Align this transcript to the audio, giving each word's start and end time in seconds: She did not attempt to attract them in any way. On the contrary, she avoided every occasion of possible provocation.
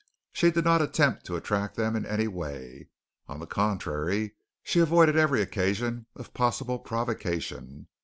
She 0.33 0.49
did 0.49 0.65
not 0.65 0.81
attempt 0.81 1.27
to 1.27 1.35
attract 1.35 1.75
them 1.75 1.95
in 1.95 2.07
any 2.07 2.27
way. 2.27 2.89
On 3.27 3.37
the 3.39 3.45
contrary, 3.45 4.33
she 4.63 4.79
avoided 4.79 5.15
every 5.15 5.43
occasion 5.43 6.07
of 6.15 6.33
possible 6.33 6.79
provocation. 6.79 7.87